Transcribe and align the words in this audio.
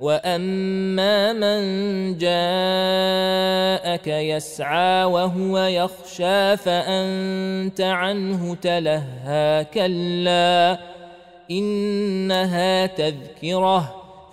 واما 0.00 1.32
من 1.32 1.60
جاءك 2.18 4.06
يسعى 4.06 5.04
وهو 5.04 5.58
يخشى 5.58 6.56
فانت 6.56 7.80
عنه 7.80 8.54
تلهى 8.54 9.66
كلا 9.74 10.78
انها 11.50 12.86
تذكره 12.86 14.07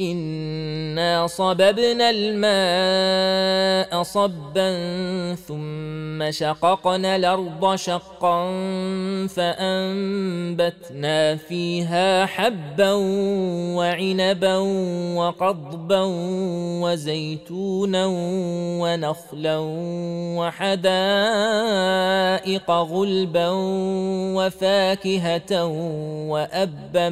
انا 0.00 1.26
صببنا 1.26 2.10
الماء 2.10 4.02
صبا 4.02 4.70
ثم 5.34 6.30
شققنا 6.30 7.16
الأرض 7.16 7.74
شقا 7.74 8.46
فانبتنا 9.26 11.36
فيها 11.36 12.26
حبا 12.26 12.92
وعنبا 13.76 14.56
وقضبا 15.16 16.02
وزيتونا 16.82 18.06
ونخلا 18.80 19.58
وحدائق 20.38 20.80
غلبا 22.70 23.48
وفاكهه 24.36 25.64
وابا 26.28 27.08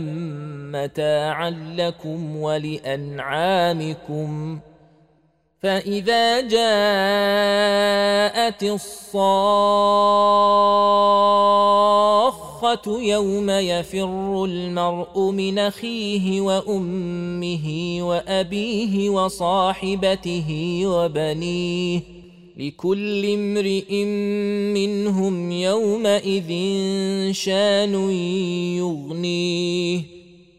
متاعا 0.74 1.50
لكم 1.76 2.36
ولانعامكم 2.82 4.58
فإذا 5.62 6.40
جاءت 6.40 6.62
الصاخة 8.62 9.22
يوم 12.86 13.50
يفر 13.50 14.44
المرء 14.44 15.30
من 15.30 15.58
أخيه 15.58 16.40
وأمه 16.40 17.98
وأبيه 18.00 19.10
وصاحبته 19.10 20.80
وبنيه 20.84 22.00
لكل 22.56 23.26
امرئ 23.26 24.04
منهم 24.74 25.52
يومئذ 25.52 26.52
شان 27.32 28.10
يغنيه 28.78 30.13